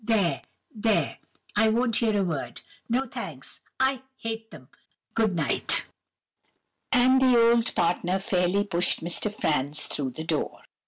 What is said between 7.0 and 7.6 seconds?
the